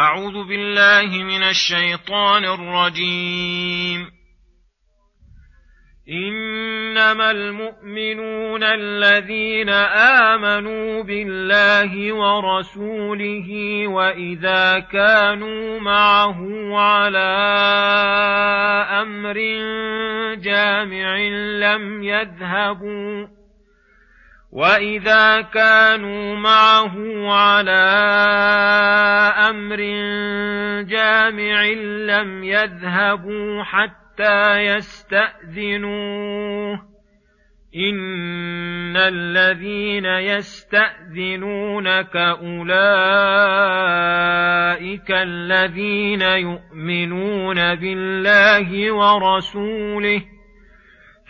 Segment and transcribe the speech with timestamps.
[0.00, 4.10] أعوذ بالله من الشيطان الرجيم.
[6.08, 9.68] إنما المؤمنون الذين
[10.28, 13.48] آمنوا بالله ورسوله
[13.86, 16.38] وإذا كانوا معه
[16.78, 17.32] على
[19.02, 19.34] أمر
[20.34, 21.18] جامع
[21.66, 23.26] لم يذهبوا
[24.52, 26.94] وإذا كانوا معه
[27.32, 27.86] على
[29.70, 29.80] أمر
[30.82, 31.64] جامع
[32.06, 36.10] لم يذهبوا حتى يستأذنوه.
[37.76, 40.96] إن الذين يستأذنونك
[42.16, 42.70] أولئك
[45.10, 50.22] الذين يؤمنون بالله ورسوله.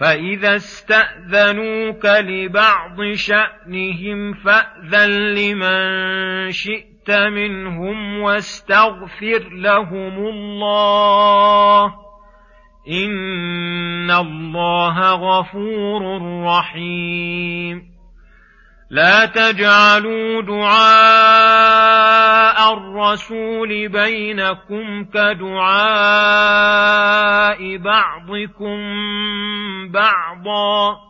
[0.00, 11.84] فإذا استأذنوك لبعض شأنهم فأذن لمن شئت منهم واستغفر لهم الله.
[12.88, 16.02] إن الله غفور
[16.46, 17.90] رحيم.
[18.90, 21.80] لا تجعلوا دعاء
[22.72, 25.60] الرسول بينكم كدعاء
[27.76, 28.78] بعضكم
[29.92, 31.09] بعضا.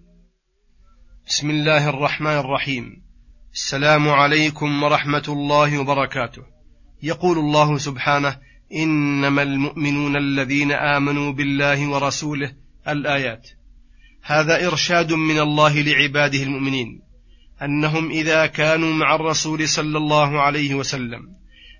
[1.31, 3.01] بسم الله الرحمن الرحيم.
[3.53, 6.41] السلام عليكم ورحمة الله وبركاته.
[7.03, 8.37] يقول الله سبحانه
[8.75, 12.51] إنما المؤمنون الذين آمنوا بالله ورسوله
[12.87, 13.49] الآيات.
[14.23, 17.01] هذا إرشاد من الله لعباده المؤمنين
[17.61, 21.21] أنهم إذا كانوا مع الرسول صلى الله عليه وسلم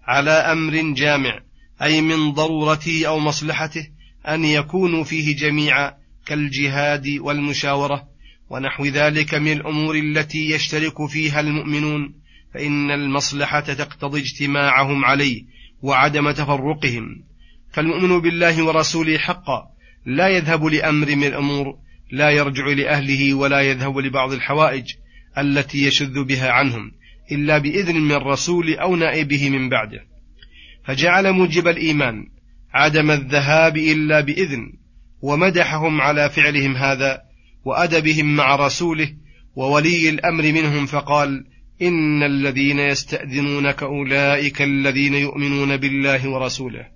[0.08, 1.40] على أمر جامع
[1.82, 3.88] أي من ضرورته أو مصلحته
[4.28, 5.94] أن يكونوا فيه جميعا
[6.26, 8.11] كالجهاد والمشاورة
[8.52, 12.14] ونحو ذلك من الأمور التي يشترك فيها المؤمنون
[12.54, 15.44] فإن المصلحة تقتضي اجتماعهم عليه
[15.82, 17.24] وعدم تفرقهم.
[17.72, 19.64] فالمؤمن بالله ورسوله حقا
[20.06, 21.78] لا يذهب لأمر من الأمور
[22.12, 24.86] لا يرجع لأهله ولا يذهب لبعض الحوائج
[25.38, 26.92] التي يشذ بها عنهم
[27.32, 30.00] إلا بإذن من الرسول أو نائبه من بعده.
[30.86, 32.28] فجعل موجب الإيمان
[32.74, 34.74] عدم الذهاب إلا بإذن
[35.22, 37.31] ومدحهم على فعلهم هذا
[37.66, 39.14] وأدبهم مع رسوله
[39.56, 41.46] وولي الأمر منهم فقال
[41.82, 46.88] إن الذين يستأذنونك أولئك الذين يؤمنون بالله ورسوله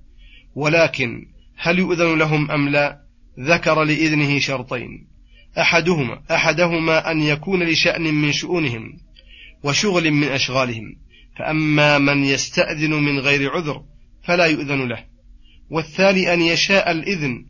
[0.55, 1.25] ولكن
[1.57, 3.01] هل يؤذن لهم أم لا؟
[3.39, 5.07] ذكر لإذنه شرطين.
[5.57, 8.97] احدهما أحدهما أن يكون لشأن من شؤونهم
[9.63, 10.95] وشغل من أشغالهم
[11.37, 13.83] فأما من يستأذن من غير عذر
[14.23, 15.05] فلا يؤذن له
[15.69, 17.45] والثاني أن يشاء الإذن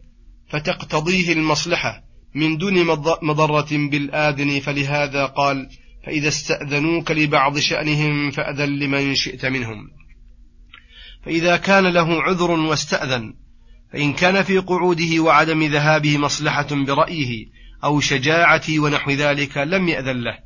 [0.49, 2.04] فتقتضيه المصلحة
[2.35, 2.85] من دون
[3.21, 5.69] مضرة بالآذن فلهذا قال
[6.05, 9.87] فإذا استأذنوك لبعض شأنهم فأذن لمن شئت منهم.
[11.25, 13.33] فإذا كان له عذر واستأذن
[13.93, 17.45] فإن كان في قعوده وعدم ذهابه مصلحة برأيه
[17.83, 20.37] أو شجاعة ونحو ذلك لم يأذن له.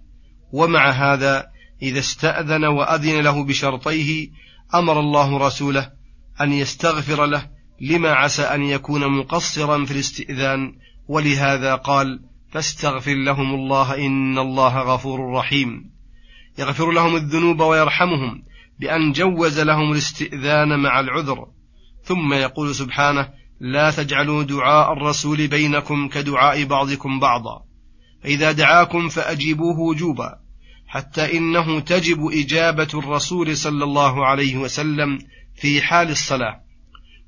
[0.52, 1.46] ومع هذا
[1.82, 4.30] إذا استأذن وأذن له بشرطيه
[4.76, 5.92] أمر الله رسوله
[6.42, 7.50] أن يستغفر له
[7.82, 10.74] لما عسى أن يكون مقصرا في الاستئذان
[11.10, 12.20] ولهذا قال
[12.52, 15.92] فاستغفر لهم الله إن الله غفور رحيم.
[16.60, 18.44] يغفر لهم الذنوب ويرحمهم
[18.80, 21.48] بأن جوز لهم الاستئذان مع العذر.
[22.04, 23.30] ثم يقول سبحانه
[23.60, 27.64] لا تجعلوا دعاء الرسول بينكم كدعاء بعضكم بعضا.
[28.24, 30.40] فإذا دعاكم فأجيبوه وجوبا
[30.88, 35.20] حتى إنه تجب إجابة الرسول صلى الله عليه وسلم
[35.56, 36.62] في حال الصلاة.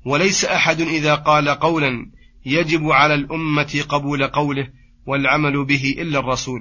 [0.04, 4.68] وليس أحد إذا قال قولا يجب على الأمة قبول قوله
[5.06, 6.60] والعمل به إلا الرسول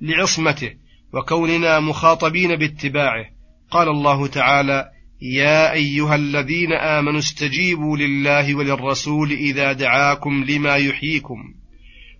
[0.00, 0.70] لعصمته
[1.12, 3.24] وكوننا مخاطبين باتباعه.
[3.70, 4.90] قال الله تعالى
[5.22, 11.54] يا أيها الذين آمنوا استجيبوا لله وللرسول إذا دعاكم لما يحييكم.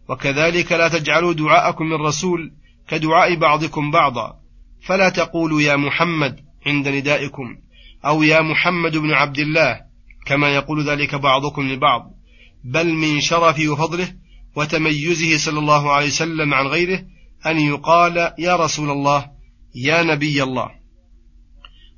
[0.09, 2.53] وكذلك لا تجعلوا دعاءكم للرسول
[2.89, 4.35] كدعاء بعضكم بعضا.
[4.81, 7.57] فلا تقولوا يا محمد عند ندائكم
[8.07, 9.81] أو يا محمد بن عبد الله
[10.27, 12.16] كما يقول ذلك بعضكم لبعض.
[12.65, 14.09] بل من شرفه وفضله
[14.57, 17.05] وتميزه صلى الله عليه وسلم عن غيره
[17.47, 19.27] أن يقال يا رسول الله
[19.75, 20.71] يا نبي الله.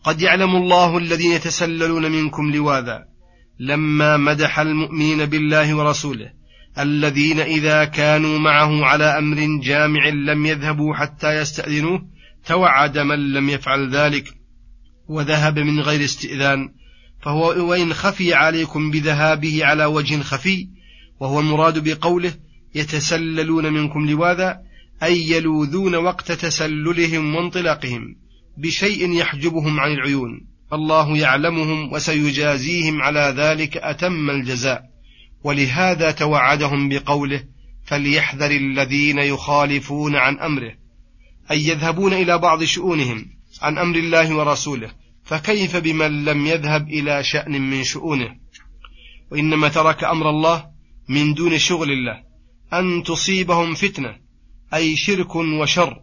[0.05, 3.05] قد يعلم الله الذين يتسللون منكم لواذا
[3.61, 6.31] لما مدح المؤمنين بالله ورسوله
[6.79, 12.03] الذين إذا كانوا معه على أمر جامع لم يذهبوا حتى يستأذنوه
[12.47, 14.25] توعد من لم يفعل ذلك
[15.09, 16.69] وذهب من غير استئذان.
[17.21, 20.69] فهو وإن خفي عليكم بذهابه على وجه خفي
[21.21, 22.35] وهو المراد بقوله
[22.75, 24.61] يتسللون منكم لواذا
[25.03, 28.17] أي يلوذون وقت تسللهم وانطلاقهم
[28.57, 30.47] بشيء يحجبهم عن العيون.
[30.73, 34.83] الله يعلمهم وسيجازيهم على ذلك أتم الجزاء.
[35.45, 37.45] ولهذا توعدهم بقوله
[37.85, 40.73] فليحذر الذين يخالفون عن أمره
[41.51, 43.27] أي يذهبون إلى بعض شؤونهم
[43.63, 44.91] عن أمر الله ورسوله.
[45.29, 48.37] فكيف بمن لم يذهب إلى شأن من شؤونه؟
[49.33, 50.67] وإنما ترك أمر الله
[51.09, 52.23] من دون شغل الله
[52.73, 54.17] أن تصيبهم فتنة
[54.75, 55.97] أي شرك وشر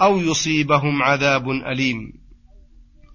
[0.00, 2.12] أو يصيبهم عذاب أليم.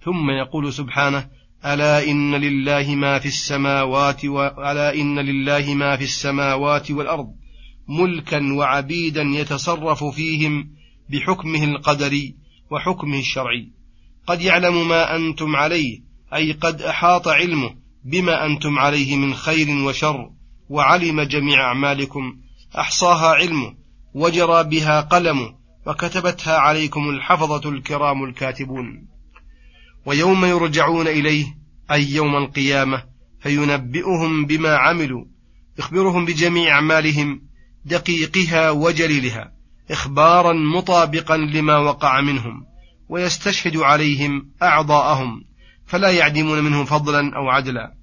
[0.04, 1.28] ثم يقول سبحانه
[1.64, 7.26] ألا إن لله ما في السماوات وألا إن لله ما في السماوات والأرض
[7.88, 10.70] ملكا وعبيدا يتصرف فيهم
[11.10, 12.36] بحكمه القدري
[12.70, 13.83] وحكمه الشرعي.
[14.26, 16.00] قد يعلم ما أنتم عليه
[16.34, 17.74] أي قد أحاط علمه
[18.04, 20.30] بما أنتم عليه من خير وشر
[20.68, 22.36] وعلم جميع أعمالكم
[22.78, 23.74] أحصاها علمه
[24.14, 25.54] وجرى بها قلمه
[25.86, 29.08] وكتبتها عليكم الحفظة الكرام الكاتبون.
[30.06, 31.46] ويوم يرجعون إليه
[31.90, 33.02] أي يوم القيامة
[33.40, 35.24] فينبئهم بما عملوا
[35.78, 37.42] يخبرهم بجميع أعمالهم
[37.84, 39.52] دقيقها وجليلها
[39.90, 42.66] إخبارا مطابقا لما وقع منهم.
[43.08, 45.44] ويستشهد عليهم أعضاءهم
[45.86, 47.94] فلا يعدمون منه فضلا أو عدلا.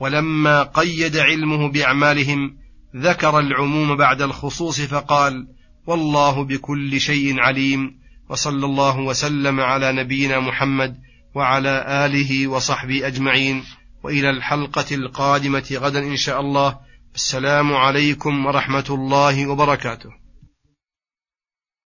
[0.00, 2.56] ولما قيد علمه بأعمالهم
[2.96, 5.46] ذكر العموم بعد الخصوص فقال
[5.86, 7.98] والله بكل شيء عليم
[8.28, 10.96] وصلى الله وسلم على نبينا محمد
[11.34, 13.64] وعلى آله وصحبه أجمعين.
[14.02, 16.78] وإلى الحلقة القادمة غدا إن شاء الله.
[17.14, 20.19] السلام عليكم ورحمة الله وبركاته.